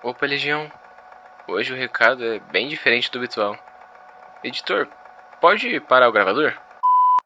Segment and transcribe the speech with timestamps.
[0.00, 0.70] Opa, Legião.
[1.48, 3.58] Hoje o recado é bem diferente do habitual.
[4.44, 4.86] Editor,
[5.40, 6.56] pode parar o gravador?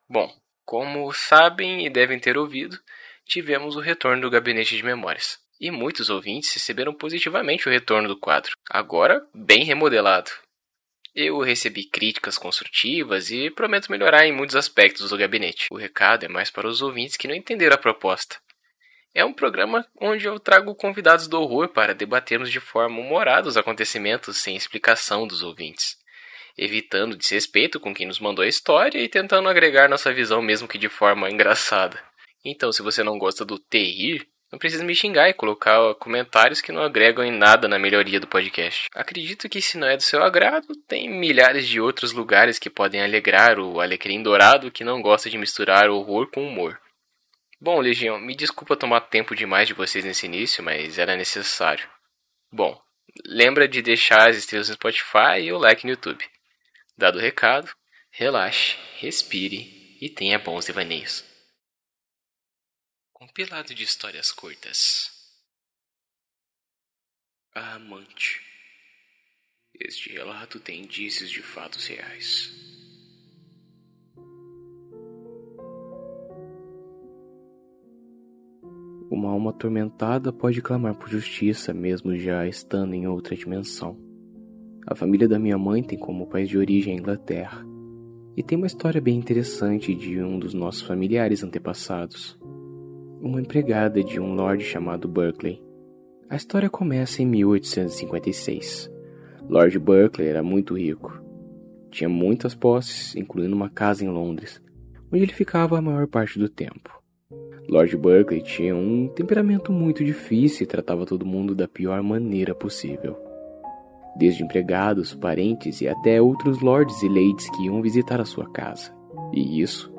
[0.08, 0.34] Bom,
[0.64, 2.78] como sabem e devem ter ouvido,
[3.26, 5.38] tivemos o retorno do gabinete de memórias.
[5.60, 10.30] E muitos ouvintes receberam positivamente o retorno do quadro, agora bem remodelado.
[11.14, 15.66] Eu recebi críticas construtivas e prometo melhorar em muitos aspectos do gabinete.
[15.70, 18.36] O recado é mais para os ouvintes que não entenderam a proposta.
[19.14, 23.58] É um programa onde eu trago convidados do horror para debatermos de forma humorada os
[23.58, 25.98] acontecimentos sem explicação dos ouvintes,
[26.56, 30.78] evitando desrespeito com quem nos mandou a história e tentando agregar nossa visão mesmo que
[30.78, 32.02] de forma engraçada.
[32.42, 36.72] Então, se você não gosta do terrir, não precisa me xingar e colocar comentários que
[36.72, 38.88] não agregam em nada na melhoria do podcast.
[38.94, 43.02] Acredito que se não é do seu agrado, tem milhares de outros lugares que podem
[43.02, 46.78] alegrar o alecrim dourado que não gosta de misturar horror com humor.
[47.62, 51.88] Bom, Legião, me desculpa tomar tempo demais de vocês nesse início, mas era necessário.
[52.50, 52.78] Bom,
[53.24, 56.24] lembra de deixar as estrelas no Spotify e o like no YouTube.
[56.98, 57.72] Dado o recado,
[58.10, 61.32] relaxe, respire e tenha bons devaneios
[63.22, 65.10] compilado de histórias curtas.
[67.54, 68.40] A amante.
[69.78, 72.71] Este relato tem indícios de fatos reais.
[79.12, 83.94] Uma alma atormentada pode clamar por justiça mesmo já estando em outra dimensão.
[84.86, 87.62] A família da minha mãe tem como país de origem a Inglaterra.
[88.34, 92.40] E tem uma história bem interessante de um dos nossos familiares antepassados
[93.20, 95.62] uma empregada de um lord chamado Berkeley.
[96.30, 98.90] A história começa em 1856.
[99.46, 101.22] Lord Berkeley era muito rico.
[101.90, 104.62] Tinha muitas posses, incluindo uma casa em Londres,
[105.12, 107.01] onde ele ficava a maior parte do tempo.
[107.68, 113.16] Lord Berkeley tinha um temperamento muito difícil e tratava todo mundo da pior maneira possível.
[114.16, 118.92] Desde empregados, parentes e até outros lords e ladies que iam visitar a sua casa.
[119.32, 119.92] E isso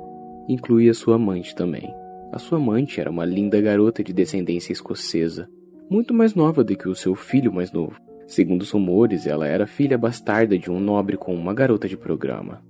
[0.47, 1.93] incluía sua amante também.
[2.31, 5.49] A sua amante era uma linda garota de descendência escocesa,
[5.89, 7.99] muito mais nova do que o seu filho mais novo.
[8.27, 12.63] Segundo os rumores, ela era filha bastarda de um nobre com uma garota de programa.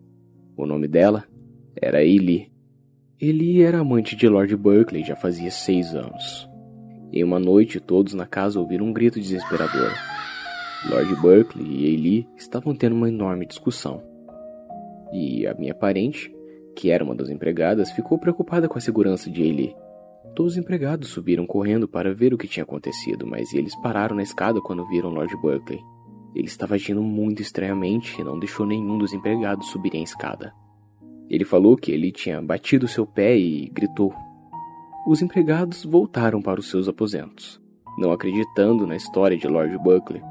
[0.56, 1.24] O nome dela
[1.76, 2.53] era Eli.
[3.22, 6.50] Eli era amante de Lord Berkeley já fazia seis anos.
[7.12, 9.92] Em uma noite, todos na casa ouviram um grito desesperador.
[10.90, 14.04] Lord Berkeley e Eli estavam tendo uma enorme discussão.
[15.14, 16.34] E a minha parente,
[16.76, 19.76] que era uma das empregadas, ficou preocupada com a segurança de Ailey.
[20.36, 24.24] Todos os empregados subiram correndo para ver o que tinha acontecido, mas eles pararam na
[24.24, 25.80] escada quando viram Lord Berkeley.
[26.36, 30.63] Ele estava agindo muito estranhamente e não deixou nenhum dos empregados subirem a escada.
[31.30, 34.14] Ele falou que ele tinha batido seu pé e gritou.
[35.08, 37.62] Os empregados voltaram para os seus aposentos,
[37.98, 40.22] não acreditando na história de Lord Berkeley,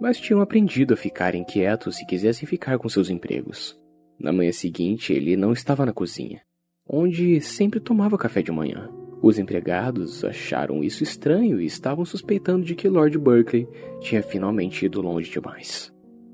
[0.00, 3.78] mas tinham aprendido a ficar inquietos se quisessem ficar com seus empregos.
[4.18, 6.40] Na manhã seguinte, ele não estava na cozinha,
[6.88, 8.88] onde sempre tomava café de manhã.
[9.22, 13.66] Os empregados acharam isso estranho e estavam suspeitando de que Lord Berkeley
[14.00, 15.92] tinha finalmente ido longe demais.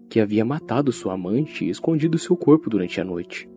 [0.09, 3.49] Que havia matado sua amante e escondido seu corpo durante a noite.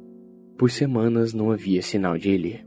[0.63, 2.66] Por semanas não havia sinal de ele,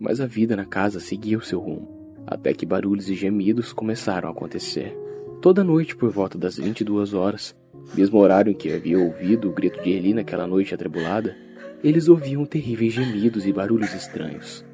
[0.00, 4.30] mas a vida na casa seguia o seu rumo, até que barulhos e gemidos começaram
[4.30, 4.96] a acontecer.
[5.42, 7.54] Toda noite, por volta das 22 horas,
[7.94, 11.36] mesmo horário em que havia ouvido o grito de Eli naquela noite atribulada,
[11.82, 14.64] eles ouviam terríveis gemidos e barulhos estranhos.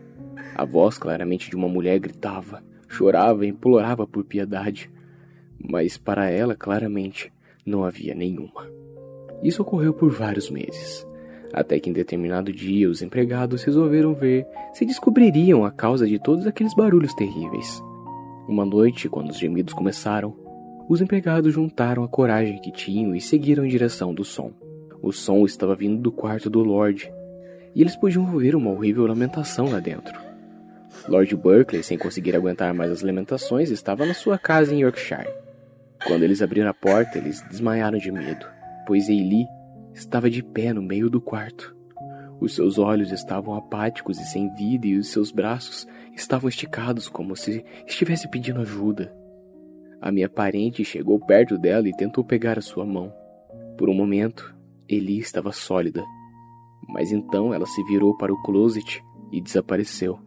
[0.55, 4.89] A voz claramente de uma mulher gritava, chorava e implorava por piedade,
[5.59, 7.33] mas para ela claramente
[7.67, 8.71] não havia nenhuma.
[9.43, 11.05] Isso ocorreu por vários meses,
[11.53, 16.47] até que em determinado dia os empregados resolveram ver se descobririam a causa de todos
[16.47, 17.83] aqueles barulhos terríveis.
[18.49, 20.35] Uma noite, quando os gemidos começaram,
[20.89, 24.51] os empregados juntaram a coragem que tinham e seguiram em direção do som.
[25.03, 27.13] O som estava vindo do quarto do Lorde,
[27.75, 30.19] e eles podiam ouvir uma horrível lamentação lá dentro.
[31.09, 35.29] Lord Berkeley, sem conseguir aguentar mais as lamentações, estava na sua casa em Yorkshire.
[36.07, 38.45] Quando eles abriram a porta, eles desmaiaram de medo,
[38.87, 39.47] pois Eili
[39.95, 41.77] estava de pé no meio do quarto.
[42.41, 47.37] Os seus olhos estavam apáticos e sem vida, e os seus braços estavam esticados como
[47.37, 49.15] se estivesse pedindo ajuda.
[50.01, 53.13] A minha parente chegou perto dela e tentou pegar a sua mão.
[53.77, 54.57] Por um momento,
[54.89, 56.03] Eli estava sólida,
[56.89, 60.19] mas então ela se virou para o closet e desapareceu.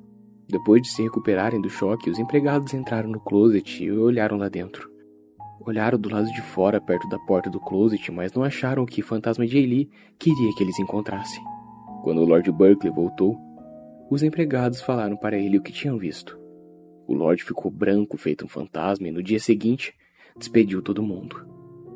[0.47, 4.92] Depois de se recuperarem do choque, os empregados entraram no closet e olharam lá dentro.
[5.65, 9.01] Olharam do lado de fora, perto da porta do closet, mas não acharam o que
[9.01, 9.89] o fantasma de Eli
[10.19, 11.41] queria que eles encontrassem.
[12.03, 13.37] Quando o Lord Berkeley voltou,
[14.09, 16.37] os empregados falaram para ele o que tinham visto.
[17.07, 19.93] O Lorde ficou branco, feito um fantasma, e no dia seguinte,
[20.37, 21.47] despediu todo mundo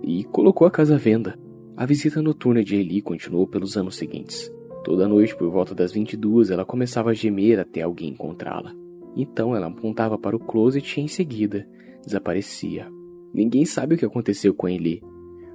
[0.02, 1.38] e colocou a casa à venda.
[1.76, 4.52] A visita noturna de Eli continuou pelos anos seguintes.
[4.84, 8.74] Toda noite, por volta das 22, ela começava a gemer até alguém encontrá-la.
[9.16, 11.68] Então ela apontava para o closet e em seguida
[12.06, 12.97] desaparecia.
[13.38, 15.00] Ninguém sabe o que aconteceu com Eli,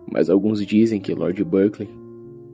[0.08, 1.90] mas alguns dizem que Lord Berkeley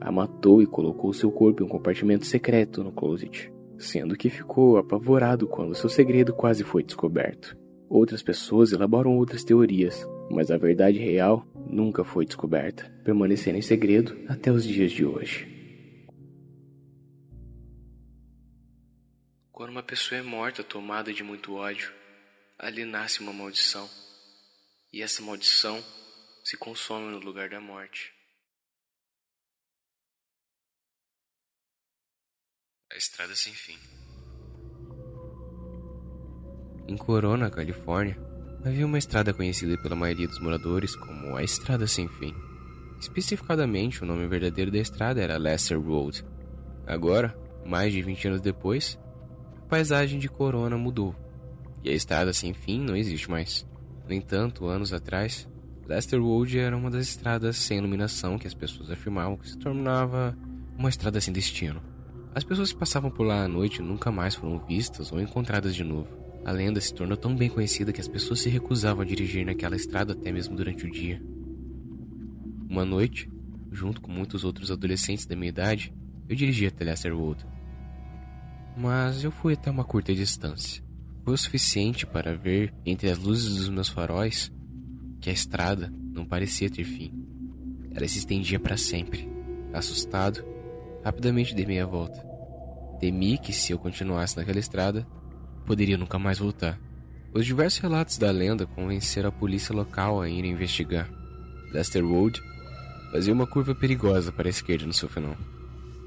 [0.01, 4.79] a matou e colocou seu corpo em um compartimento secreto no closet, sendo que ficou
[4.79, 7.55] apavorado quando seu segredo quase foi descoberto.
[7.91, 14.17] Outras pessoas elaboram outras teorias, mas a verdade real nunca foi descoberta, permanecendo em segredo
[14.29, 15.47] até os dias de hoje.
[19.53, 21.93] Quando uma pessoa é morta tomada de muito ódio,
[22.59, 23.87] ali nasce uma maldição,
[24.93, 25.83] e essa maldição
[26.45, 28.13] se consome no lugar da morte.
[32.91, 33.79] A Estrada Sem Fim.
[36.89, 38.17] Em Corona, Califórnia,
[38.65, 42.35] havia uma estrada conhecida pela maioria dos moradores como a Estrada Sem Fim.
[42.99, 46.25] Especificadamente, o nome verdadeiro da estrada era Lesser Road.
[46.87, 48.99] Agora, mais de 20 anos depois,
[49.59, 51.15] a paisagem de Corona mudou
[51.85, 53.68] e a estrada sem fim não existe mais.
[54.09, 55.47] No entanto, anos atrás,
[55.87, 60.35] Lester Road era uma das estradas sem iluminação que as pessoas afirmavam que se tornava
[60.79, 61.83] uma estrada sem destino.
[62.35, 65.85] As pessoas que passavam por lá à noite nunca mais foram vistas ou encontradas de
[65.85, 66.09] novo.
[66.43, 69.77] A lenda se tornou tão bem conhecida que as pessoas se recusavam a dirigir naquela
[69.77, 71.23] estrada até mesmo durante o dia.
[72.67, 73.31] Uma noite,
[73.71, 75.93] junto com muitos outros adolescentes da minha idade,
[76.27, 77.45] eu dirigi até Leicester Road.
[78.75, 80.88] Mas eu fui até uma curta distância.
[81.29, 84.51] O suficiente para ver, entre as luzes dos meus faróis,
[85.21, 87.13] que a estrada não parecia ter fim.
[87.95, 89.29] Ela se estendia para sempre.
[89.75, 90.43] Assustado,
[91.05, 92.19] rapidamente dei meia volta.
[92.99, 95.07] Temi que se eu continuasse naquela estrada,
[95.67, 96.81] poderia nunca mais voltar.
[97.35, 101.11] Os diversos relatos da lenda convenceram a polícia local a ir investigar.
[101.75, 102.41] Lester Road
[103.13, 105.37] fazia uma curva perigosa para a esquerda no seu final,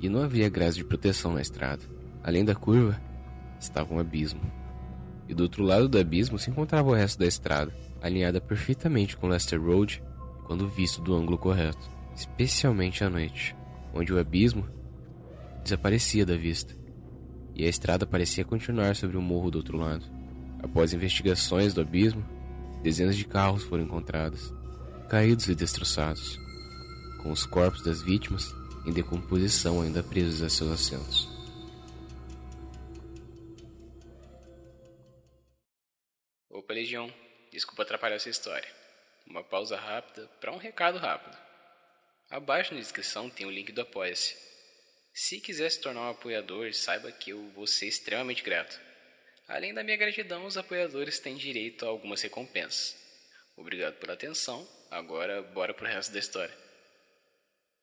[0.02, 1.84] e não havia grade de proteção na estrada.
[2.24, 3.00] Além da curva,
[3.60, 4.61] estava um abismo.
[5.32, 9.30] E do outro lado do abismo se encontrava o resto da estrada, alinhada perfeitamente com
[9.30, 10.04] Lester Road
[10.44, 13.56] quando visto do ângulo correto, especialmente à noite,
[13.94, 14.68] onde o abismo
[15.64, 16.76] desaparecia da vista
[17.56, 20.04] e a estrada parecia continuar sobre o morro do outro lado.
[20.62, 22.26] Após investigações do abismo,
[22.84, 24.54] dezenas de carros foram encontrados,
[25.08, 26.38] caídos e destroçados,
[27.24, 28.54] com os corpos das vítimas
[28.86, 31.31] em decomposição ainda presos a seus assentos.
[36.72, 37.14] Opa, Legião,
[37.52, 38.68] desculpa atrapalhar essa história.
[39.28, 41.38] Uma pausa rápida para um recado rápido.
[42.30, 44.38] Abaixo na descrição tem o link do Apoia-se
[45.14, 48.80] se quiser se tornar um apoiador, saiba que eu vou ser extremamente grato.
[49.46, 52.96] Além da minha gratidão, os apoiadores têm direito a algumas recompensas.
[53.58, 54.66] Obrigado pela atenção.
[54.90, 56.58] Agora, bora pro resto da história.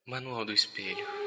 [0.07, 1.18] Manual do Espelho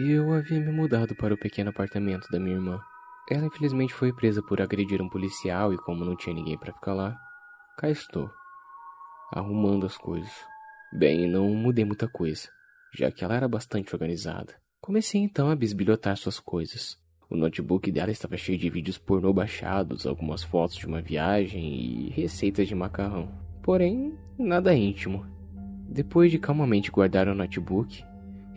[0.00, 2.80] Eu havia me mudado para o pequeno apartamento da minha irmã.
[3.28, 6.94] Ela infelizmente foi presa por agredir um policial e como não tinha ninguém para ficar
[6.94, 7.18] lá,
[7.76, 8.30] cá estou,
[9.32, 10.32] arrumando as coisas.
[10.92, 12.48] Bem, não mudei muita coisa,
[12.94, 14.54] já que ela era bastante organizada.
[14.80, 16.96] Comecei então a bisbilhotar suas coisas.
[17.28, 22.10] O notebook dela estava cheio de vídeos pornô baixados, algumas fotos de uma viagem e
[22.10, 23.28] receitas de macarrão.
[23.64, 25.26] Porém, nada íntimo.
[25.88, 28.04] Depois de calmamente guardar o notebook,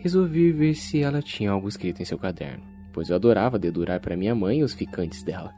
[0.02, 4.18] resolvi ver se ela tinha algo escrito em seu caderno, pois eu adorava dedurar para
[4.18, 5.54] minha mãe os ficantes dela.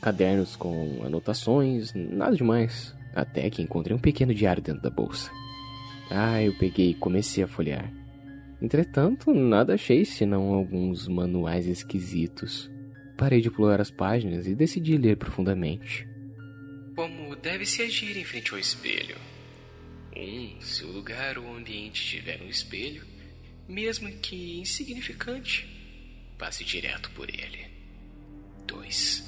[0.00, 5.30] Cadernos com anotações, nada demais, até que encontrei um pequeno diário dentro da bolsa.
[6.10, 7.92] Ah, eu peguei e comecei a folhear.
[8.62, 12.70] Entretanto, nada achei senão alguns manuais esquisitos.
[13.16, 16.08] Parei de pular as páginas e decidi ler profundamente.
[16.94, 19.16] Como deve-se agir em frente ao espelho?
[20.16, 20.20] 1.
[20.20, 23.02] Um, se o lugar ou ambiente tiver um espelho,
[23.70, 25.66] mesmo que insignificante,
[26.36, 27.70] passe direto por ele.
[28.66, 29.22] 2.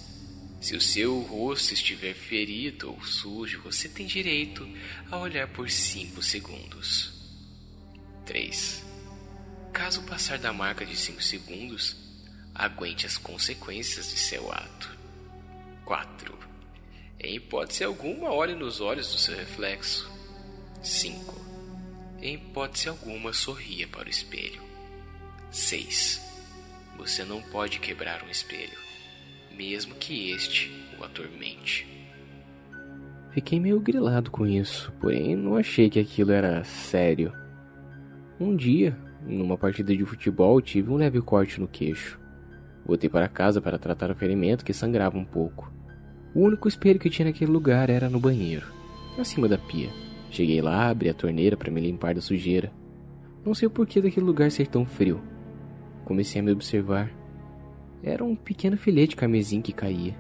[0.61, 4.69] Se o seu rosto estiver ferido ou sujo, você tem direito
[5.11, 7.13] a olhar por 5 segundos.
[8.27, 8.85] 3.
[9.73, 11.97] Caso passar da marca de 5 segundos,
[12.55, 14.91] aguente as consequências de seu ato.
[15.85, 16.39] 4.
[17.21, 20.11] Em hipótese alguma, olhe nos olhos do seu reflexo.
[20.83, 21.42] 5.
[22.23, 24.63] Em hipótese alguma, sorria para o espelho.
[25.51, 26.23] 6.
[26.97, 28.79] Você não pode quebrar um espelho,
[29.57, 31.85] mesmo que este o atormente.
[33.33, 37.33] Fiquei meio grilado com isso, porém não achei que aquilo era sério.
[38.39, 42.21] Um dia, numa partida de futebol, tive um leve corte no queixo.
[42.87, 45.73] Voltei para casa para tratar o ferimento que sangrava um pouco.
[46.37, 48.67] O único espelho que tinha naquele lugar era no banheiro,
[49.19, 49.91] acima da pia.
[50.33, 52.73] Cheguei lá, abri a torneira para me limpar da sujeira.
[53.45, 55.21] Não sei o porquê daquele lugar ser tão frio.
[56.07, 57.13] Comecei a me observar.
[58.03, 60.17] Era um pequeno filete carmesim que caía.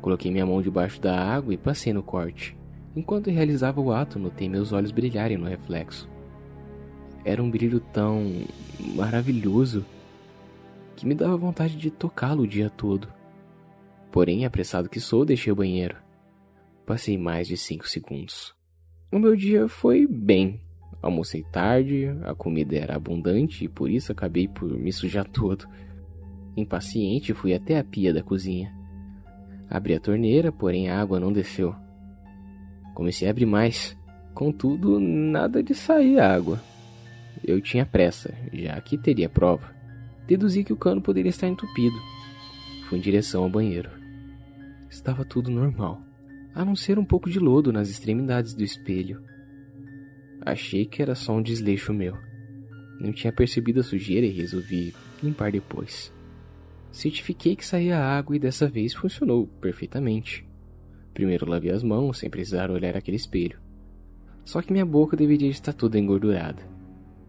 [0.00, 2.58] Coloquei minha mão debaixo da água e passei no corte.
[2.96, 6.10] Enquanto realizava o ato, notei meus olhos brilharem no reflexo.
[7.24, 8.44] Era um brilho tão
[8.96, 9.86] maravilhoso
[10.96, 13.06] que me dava vontade de tocá-lo o dia todo.
[14.10, 15.96] Porém, apressado que sou, deixei o banheiro.
[16.84, 18.55] Passei mais de cinco segundos.
[19.10, 20.60] O meu dia foi bem.
[21.00, 25.68] Almocei tarde, a comida era abundante e por isso acabei por me sujar todo.
[26.56, 28.74] Impaciente, fui até a pia da cozinha.
[29.70, 31.74] Abri a torneira, porém a água não desceu.
[32.94, 33.96] Comecei a abrir mais,
[34.34, 36.60] contudo, nada de sair água.
[37.44, 39.70] Eu tinha pressa, já que teria prova.
[40.26, 41.96] Deduzi que o cano poderia estar entupido.
[42.88, 43.90] Fui em direção ao banheiro.
[44.88, 46.00] Estava tudo normal,
[46.56, 49.22] a não ser um pouco de lodo nas extremidades do espelho.
[50.40, 52.16] Achei que era só um desleixo meu.
[52.98, 56.10] Não tinha percebido a sujeira e resolvi limpar depois.
[56.90, 60.48] Certifiquei que saía água e dessa vez funcionou perfeitamente.
[61.12, 63.60] Primeiro lavei as mãos sem precisar olhar aquele espelho.
[64.42, 66.62] Só que minha boca deveria estar toda engordurada.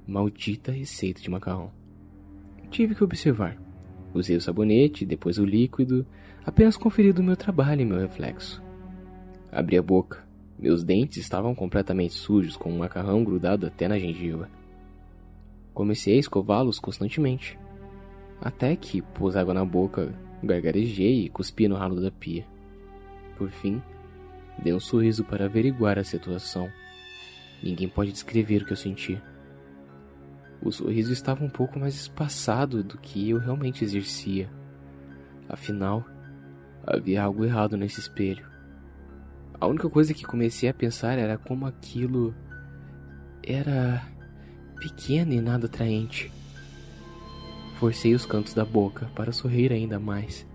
[0.07, 1.69] Maldita receita de macarrão.
[2.71, 3.61] Tive que observar.
[4.13, 6.07] Usei o sabonete, depois o líquido,
[6.45, 8.65] apenas conferindo o meu trabalho e meu reflexo.
[9.57, 10.23] Abri a boca.
[10.59, 14.47] Meus dentes estavam completamente sujos, com um macarrão grudado até na gengiva.
[15.73, 17.57] Comecei a escová-los constantemente.
[18.39, 22.45] Até que pus água na boca, gargarejei e cuspi no ralo da pia.
[23.35, 23.81] Por fim,
[24.59, 26.69] dei um sorriso para averiguar a situação.
[27.63, 29.19] Ninguém pode descrever o que eu senti.
[30.61, 34.51] O sorriso estava um pouco mais espaçado do que eu realmente exercia.
[35.49, 36.05] Afinal,
[36.85, 38.56] havia algo errado nesse espelho.
[39.59, 42.33] A única coisa que comecei a pensar era como aquilo
[43.43, 44.07] era
[44.79, 46.31] pequeno e nada atraente.
[47.79, 50.45] Forcei os cantos da boca para sorrir ainda mais,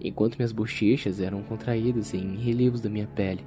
[0.00, 3.44] enquanto minhas bochechas eram contraídas em relevos da minha pele.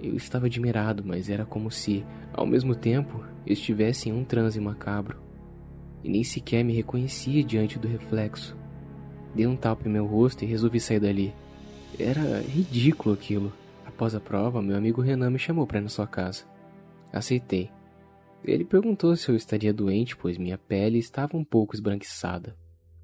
[0.00, 5.20] Eu estava admirado, mas era como se, ao mesmo tempo, estivesse em um transe macabro.
[6.02, 8.56] E nem sequer me reconhecia diante do reflexo.
[9.34, 11.34] Dei um tapa em meu rosto e resolvi sair dali.
[11.98, 13.52] Era ridículo aquilo.
[13.86, 16.44] Após a prova, meu amigo Renan me chamou para ir na sua casa.
[17.12, 17.70] Aceitei.
[18.44, 22.56] Ele perguntou se eu estaria doente, pois minha pele estava um pouco esbranquiçada.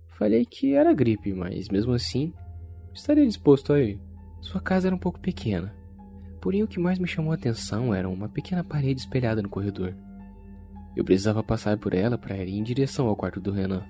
[0.08, 2.32] Falei que era gripe, mas mesmo assim,
[2.92, 4.00] estaria disposto a ir.
[4.40, 5.74] Sua casa era um pouco pequena.
[6.40, 9.94] Porém, o que mais me chamou a atenção era uma pequena parede espelhada no corredor.
[10.94, 13.82] Eu precisava passar por ela para ir em direção ao quarto do Renan.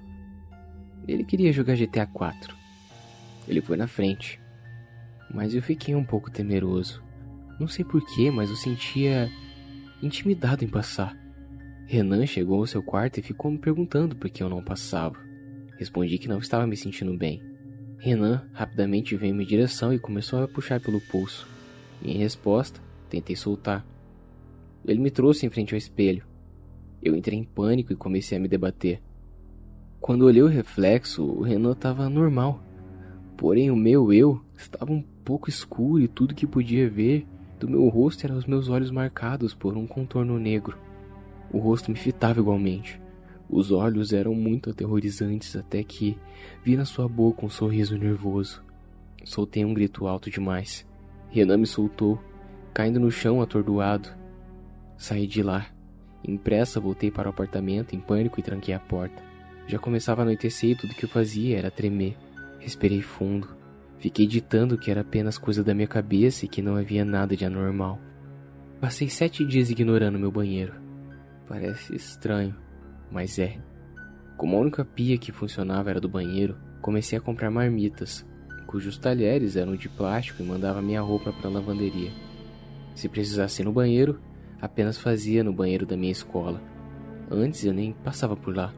[1.07, 2.57] Ele queria jogar GTA 4.
[3.47, 4.41] Ele foi na frente,
[5.35, 7.03] mas eu fiquei um pouco temeroso.
[7.59, 9.29] Não sei porquê, mas eu sentia
[10.01, 11.17] intimidado em passar.
[11.87, 15.19] Renan chegou ao seu quarto e ficou me perguntando por que eu não passava.
[15.77, 17.43] Respondi que não estava me sentindo bem.
[17.99, 21.47] Renan rapidamente veio em minha direção e começou a puxar pelo pulso.
[22.03, 23.85] Em resposta, tentei soltar.
[24.87, 26.25] Ele me trouxe em frente ao espelho.
[27.03, 29.03] Eu entrei em pânico e comecei a me debater.
[30.01, 32.63] Quando olhei o reflexo, o Renan estava normal.
[33.37, 37.27] Porém, o meu eu estava um pouco escuro e tudo que podia ver
[37.59, 40.79] do meu rosto eram os meus olhos marcados por um contorno negro.
[41.51, 43.01] O rosto me fitava igualmente.
[43.49, 46.19] Os olhos eram muito aterrorizantes até que
[46.63, 48.63] vi na sua boca um sorriso nervoso.
[49.25, 50.87] Soltei um grito alto demais.
[51.31, 52.21] Renan me soltou,
[52.73, 54.09] caindo no chão atordoado.
[54.97, 55.67] Saí de lá.
[56.27, 59.23] Impressa, voltei para o apartamento em pânico e tranquei a porta.
[59.67, 62.17] Já começava a anoitecer e tudo que eu fazia era tremer.
[62.59, 63.64] Respirei fundo.
[63.99, 67.45] Fiquei ditando que era apenas coisa da minha cabeça e que não havia nada de
[67.45, 67.99] anormal.
[68.81, 70.75] Passei sete dias ignorando meu banheiro.
[71.49, 72.55] Parece estranho,
[73.11, 73.59] mas é.
[74.37, 78.27] Como a única pia que funcionava era do banheiro, comecei a comprar marmitas,
[78.67, 82.11] cujos talheres eram de plástico e mandava minha roupa para a lavanderia.
[82.95, 84.21] Se precisasse ir no banheiro,
[84.61, 86.61] apenas fazia no banheiro da minha escola.
[87.31, 88.75] Antes eu nem passava por lá.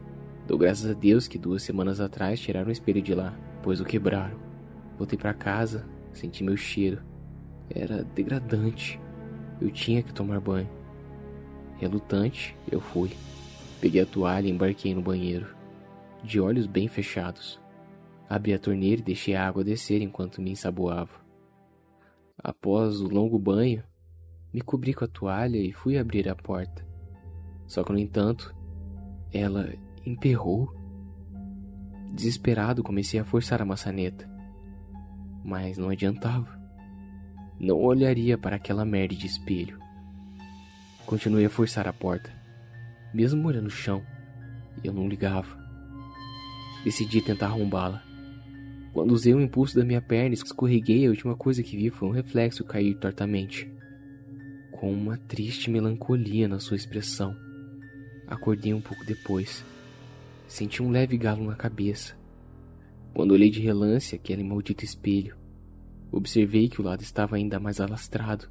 [0.47, 3.85] Dou graças a Deus que duas semanas atrás tiraram o espelho de lá, pois o
[3.85, 4.46] quebraram.
[4.97, 7.01] Voltei para casa, senti meu cheiro.
[7.69, 8.99] Era degradante.
[9.61, 10.69] Eu tinha que tomar banho.
[11.77, 13.11] Relutante, eu fui.
[13.79, 15.55] Peguei a toalha e embarquei no banheiro,
[16.23, 17.59] de olhos bem fechados.
[18.27, 21.21] Abri a torneira e deixei a água descer enquanto me ensaboava.
[22.37, 23.83] Após o longo banho,
[24.53, 26.85] me cobri com a toalha e fui abrir a porta.
[27.67, 28.55] Só que, no entanto,
[29.31, 29.71] ela
[30.05, 30.73] emperrou.
[32.13, 34.36] Desesperado, comecei a forçar a maçaneta.
[35.47, 36.59] Mas não adiantava.
[37.57, 39.79] Não olharia para aquela merda de espelho.
[41.05, 42.29] Continuei a forçar a porta,
[43.13, 44.03] mesmo molhando no chão,
[44.83, 45.57] e eu não ligava.
[46.83, 48.03] Decidi tentar arrombá-la.
[48.91, 52.09] Quando usei o impulso da minha perna e escorreguei, a última coisa que vi foi
[52.09, 53.71] um reflexo cair tortamente,
[54.69, 57.33] com uma triste melancolia na sua expressão.
[58.27, 59.63] Acordei um pouco depois.
[60.45, 62.17] Senti um leve galo na cabeça.
[63.13, 65.36] Quando olhei de relance aquele maldito espelho,
[66.11, 68.49] observei que o lado estava ainda mais alastrado.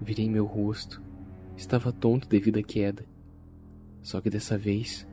[0.00, 1.02] Virei meu rosto.
[1.56, 3.04] Estava tonto devido à queda.
[4.02, 5.06] Só que dessa vez,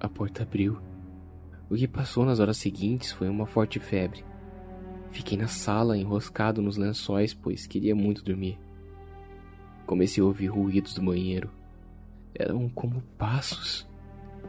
[0.00, 0.78] a porta abriu.
[1.70, 4.24] O que passou nas horas seguintes foi uma forte febre.
[5.10, 8.58] Fiquei na sala, enroscado nos lençóis, pois queria muito dormir.
[9.86, 11.50] Comecei a ouvir ruídos do banheiro.
[12.34, 13.88] Eram como passos.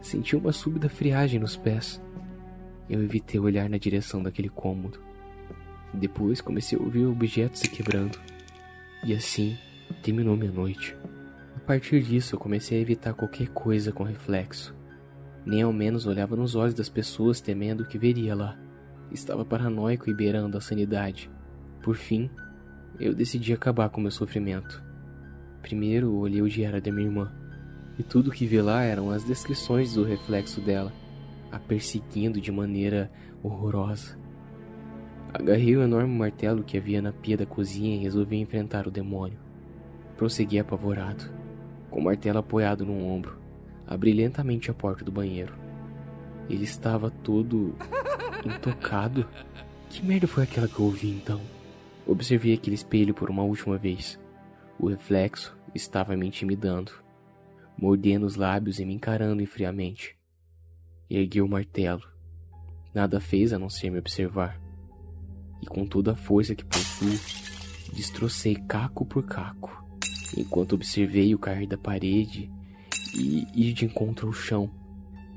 [0.02, 2.02] Senti uma súbita friagem nos pés.
[2.90, 5.00] Eu evitei olhar na direção daquele cômodo.
[5.94, 8.20] Depois comecei a ouvir objetos se quebrando.
[9.04, 9.58] E assim
[10.04, 10.96] terminou minha noite.
[11.56, 14.78] A partir disso, eu comecei a evitar qualquer coisa com reflexo
[15.50, 18.56] nem ao menos olhava nos olhos das pessoas temendo o que veria lá.
[19.12, 21.30] Estava paranoico e beirando a sanidade.
[21.82, 22.30] Por fim,
[23.00, 24.84] eu decidi acabar com meu sofrimento.
[25.64, 27.32] Primeiro olhei o diário da minha irmã,
[27.98, 30.94] e tudo o que vi lá eram as descrições do reflexo dela,
[31.52, 34.19] a perseguindo de maneira horrorosa.
[35.32, 39.38] Agarrei o enorme martelo que havia na pia da cozinha e resolvi enfrentar o demônio.
[40.18, 41.32] Prossegui apavorado,
[41.90, 43.38] com o martelo apoiado no ombro.
[43.86, 45.54] Abri lentamente a porta do banheiro.
[46.50, 47.76] Ele estava todo
[48.44, 49.28] intocado.
[49.90, 51.40] Que merda foi aquela que eu ouvi então?
[52.08, 54.20] Observei aquele espelho por uma última vez.
[54.80, 56.92] O reflexo estava me intimidando,
[57.78, 60.18] mordendo os lábios e me encarando friamente.
[61.08, 62.04] Ergui o martelo.
[62.94, 64.69] Nada fez a não ser me observar.
[65.62, 67.20] E com toda a força que possuo,
[67.94, 69.84] destrocei caco por caco,
[70.38, 72.50] enquanto observei o cair da parede
[73.16, 74.70] e ir de encontro ao chão.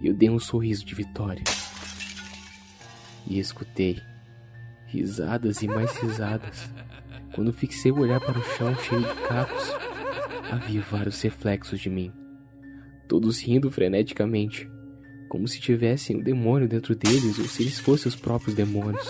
[0.02, 1.44] Eu dei um sorriso de vitória.
[3.26, 4.00] E escutei
[4.86, 6.70] risadas e mais risadas.
[7.34, 9.72] Quando fixei o olhar para o chão cheio de cacos,
[10.50, 12.12] havia vários reflexos de mim,
[13.08, 14.68] todos rindo freneticamente,
[15.30, 19.06] como se tivessem um demônio dentro deles ou se eles fossem os próprios demônios.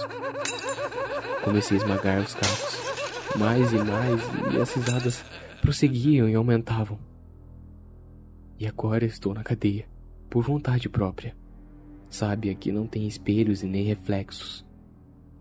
[1.44, 4.20] Comecei a esmagar os cacos, mais e mais,
[4.54, 5.24] e as risadas
[5.60, 6.98] prosseguiam e aumentavam.
[8.58, 9.88] E agora estou na cadeia,
[10.30, 11.36] por vontade própria.
[12.08, 14.64] Sábia que não tem espelhos e nem reflexos.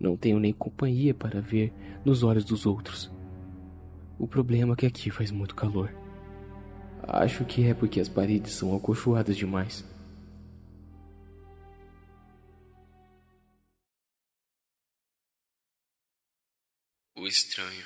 [0.00, 1.72] Não tenho nem companhia para ver
[2.04, 3.12] nos olhos dos outros.
[4.18, 5.94] O problema é que aqui faz muito calor.
[7.06, 9.84] Acho que é porque as paredes são acolchoadas demais.
[17.22, 17.84] O estranho.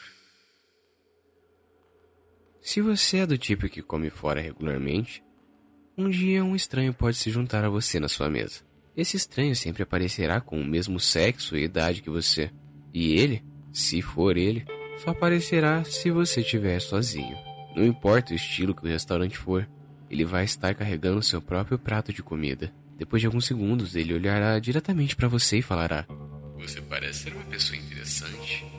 [2.63, 5.23] Se você é do tipo que come fora regularmente,
[5.95, 8.63] um dia um estranho pode se juntar a você na sua mesa.
[8.97, 12.51] Esse estranho sempre aparecerá com o mesmo sexo e idade que você.
[12.95, 14.65] E ele, se for ele,
[15.05, 17.37] só aparecerá se você estiver sozinho.
[17.77, 19.69] Não importa o estilo que o restaurante for,
[20.09, 22.73] ele vai estar carregando seu próprio prato de comida.
[22.97, 26.07] Depois de alguns segundos, ele olhará diretamente para você e falará:
[26.57, 28.76] Você parece ser uma pessoa interessante.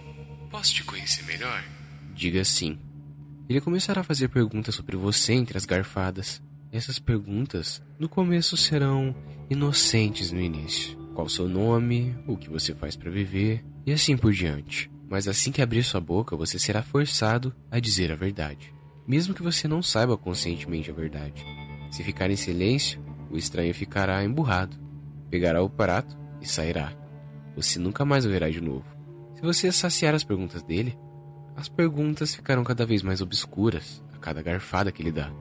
[0.50, 1.64] Posso te conhecer melhor?
[2.16, 2.80] Diga sim.
[3.50, 6.42] Ele começará a fazer perguntas sobre você entre as garfadas.
[6.72, 9.16] Essas perguntas, no começo, serão
[9.50, 10.98] inocentes no início.
[11.14, 14.90] Qual seu nome, o que você faz para viver e assim por diante.
[15.10, 18.74] Mas assim que abrir sua boca, você será forçado a dizer a verdade,
[19.08, 21.46] mesmo que você não saiba conscientemente a verdade.
[21.90, 24.78] Se ficar em silêncio, o estranho ficará emburrado,
[25.30, 26.94] pegará o prato e sairá.
[27.56, 28.97] Você nunca mais o verá de novo.
[29.38, 30.97] Se você saciar as perguntas dele,
[31.56, 35.32] as perguntas ficarão cada vez mais obscuras a cada garfada que ele dá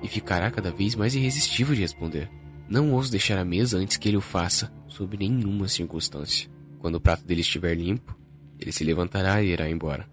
[0.00, 2.30] e ficará cada vez mais irresistível de responder.
[2.68, 6.48] Não ouso deixar a mesa antes que ele o faça, sob nenhuma circunstância.
[6.78, 8.16] Quando o prato dele estiver limpo,
[8.60, 10.08] ele se levantará e irá embora.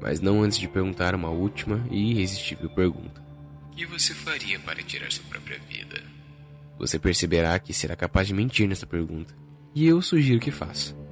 [0.00, 3.22] Mas não antes de perguntar uma última e irresistível pergunta:
[3.72, 6.02] O que você faria para tirar sua própria vida?
[6.78, 9.34] Você perceberá que será capaz de mentir nessa pergunta,
[9.74, 11.03] e eu sugiro que faça.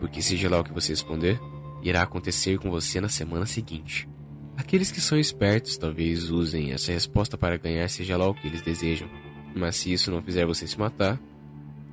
[0.00, 1.38] Porque seja lá o que você responder,
[1.82, 4.08] irá acontecer com você na semana seguinte.
[4.56, 8.62] Aqueles que são espertos talvez usem essa resposta para ganhar seja lá o que eles
[8.62, 9.08] desejam.
[9.54, 11.20] Mas se isso não fizer você se matar,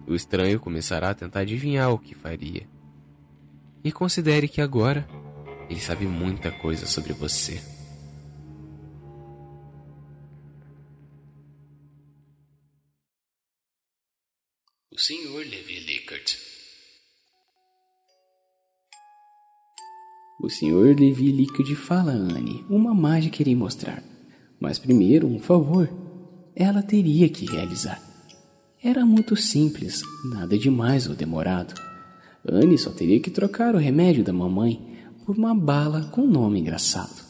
[0.07, 2.67] o estranho começará a tentar adivinhar o que faria.
[3.83, 5.07] E considere que agora
[5.69, 7.61] Ele sabe muita coisa sobre você.
[14.91, 15.45] O Sr.
[15.49, 15.79] Levi
[20.39, 20.95] O Sr.
[20.99, 24.03] Levi Lickert fala a Anne uma mágica irei mostrar.
[24.59, 25.89] Mas primeiro, um favor.
[26.55, 27.99] Ela teria que realizar.
[28.83, 31.73] Era muito simples, nada demais ou demorado.
[32.47, 34.79] Anne só teria que trocar o remédio da mamãe
[35.25, 37.25] por uma bala com nome engraçado.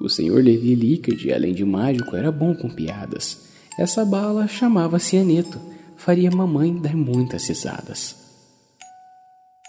[0.00, 0.42] O Sr.
[0.42, 3.48] Levi Lickard, além de mágico, era bom com piadas.
[3.78, 5.60] Essa bala chamava-se Aneto,
[5.96, 8.27] faria mamãe dar muitas risadas.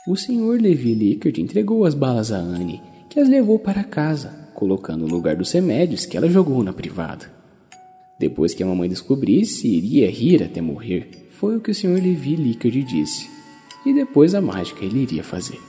[0.10, 0.60] O Sr.
[0.60, 5.36] Levi Lickard entregou as balas a Anne, que as levou para casa, colocando no lugar
[5.36, 7.32] dos remédios que ela jogou na privada.
[8.18, 11.30] Depois que a mamãe descobrisse, iria rir até morrer.
[11.34, 12.02] Foi o que o Sr.
[12.02, 13.30] Levi Lickard disse.
[13.86, 15.60] E depois a mágica ele iria fazer.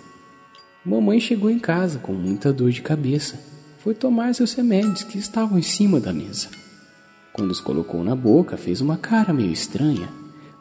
[0.87, 3.38] Mamãe chegou em casa com muita dor de cabeça.
[3.76, 6.48] Foi tomar seus remédios que estavam em cima da mesa.
[7.35, 10.09] Quando os colocou na boca, fez uma cara meio estranha.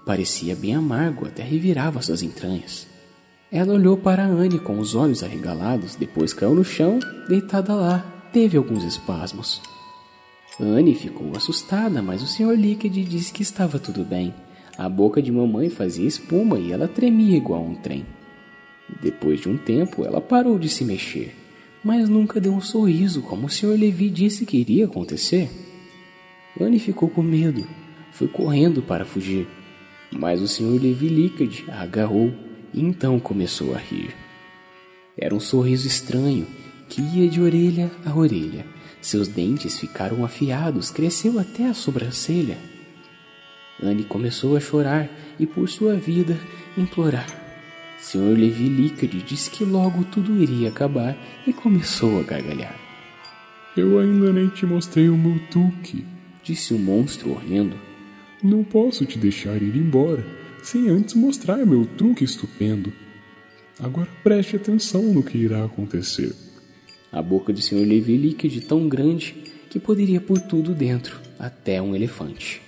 [0.05, 2.88] Parecia bem amargo, até revirava suas entranhas.
[3.51, 7.99] Ela olhou para Anne com os olhos arregalados, depois caiu no chão, deitada lá.
[8.31, 9.59] Teve alguns espasmos.
[10.59, 12.53] Anne ficou assustada, mas o Sr.
[12.53, 14.35] Liquid disse que estava tudo bem.
[14.77, 18.05] A boca de mamãe fazia espuma e ela tremia igual um trem.
[19.01, 21.35] Depois de um tempo, ela parou de se mexer,
[21.83, 23.77] mas nunca deu um sorriso como o Sr.
[23.79, 25.49] Levi disse que iria acontecer.
[26.59, 27.65] Anne ficou com medo,
[28.11, 29.47] foi correndo para fugir,
[30.11, 30.79] mas o Sr.
[30.81, 32.31] Levi Lickard a agarrou
[32.73, 34.15] e então começou a rir.
[35.17, 36.47] Era um sorriso estranho
[36.87, 38.65] que ia de orelha a orelha.
[39.01, 42.57] Seus dentes ficaram afiados, cresceu até a sobrancelha.
[43.81, 46.37] Anne começou a chorar e, por sua vida,
[46.77, 47.27] implorar.
[47.99, 48.37] Sr.
[48.37, 52.75] Levi Lickard disse que logo tudo iria acabar e começou a gargalhar.
[53.75, 56.05] Eu ainda nem te mostrei o meu truque,
[56.43, 57.77] disse o monstro horrendo.
[58.41, 60.25] Não posso te deixar ir embora
[60.63, 62.91] sem antes mostrar meu truque estupendo.
[63.79, 66.33] Agora preste atenção no que irá acontecer.
[67.11, 67.85] A boca do Sr.
[67.87, 69.35] Levi Lickard tão grande
[69.69, 72.61] que poderia pôr tudo dentro, até um elefante.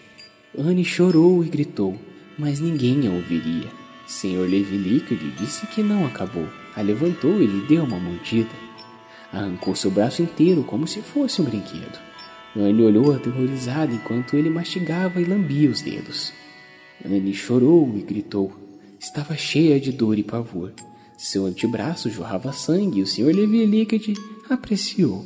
[0.58, 2.00] Anne chorou e gritou,
[2.38, 3.68] mas ninguém a ouviria.
[4.08, 6.48] Senhor Levi Lickard disse que não acabou.
[6.76, 8.50] A levantou e lhe deu uma mordida.
[9.32, 12.00] Arrancou seu braço inteiro como se fosse um brinquedo.
[12.56, 16.34] Anne olhou aterrorizada enquanto ele mastigava e lambia os dedos.
[17.06, 18.52] Anne chorou e gritou.
[19.00, 20.74] Estava cheia de dor e pavor.
[21.18, 23.36] Seu antebraço jorrava sangue e o Sr.
[23.36, 24.14] Levi Lickard
[24.50, 25.26] apreciou.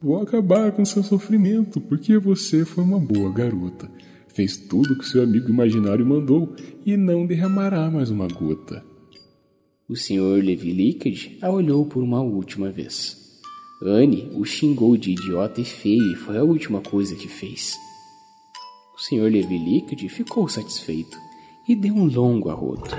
[0.00, 3.90] Vou acabar com seu sofrimento porque você foi uma boa garota
[4.38, 6.54] fez tudo o que seu amigo imaginário mandou
[6.86, 8.84] e não derramará mais uma gota.
[9.88, 10.40] O Sr.
[10.40, 13.40] Levi Lickard a olhou por uma última vez.
[13.82, 17.76] Anne o xingou de idiota e feio e foi a última coisa que fez.
[18.98, 19.30] O Sr.
[19.30, 21.16] Levi Lickard ficou satisfeito
[21.68, 22.96] e deu um longo arroto.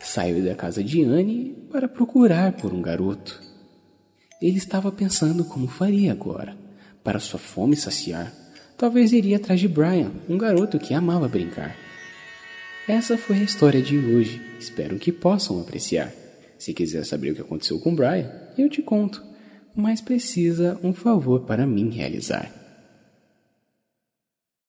[0.00, 3.40] Saiu da casa de Anne para procurar por um garoto.
[4.42, 6.56] Ele estava pensando como faria agora,
[7.04, 8.34] para sua fome saciar.
[8.76, 11.76] Talvez iria atrás de Brian, um garoto que amava brincar.
[12.88, 14.42] Essa foi a história de hoje.
[14.58, 16.12] Espero que possam apreciar.
[16.58, 19.22] Se quiser saber o que aconteceu com Brian, eu te conto,
[19.76, 22.59] mas precisa um favor para mim realizar.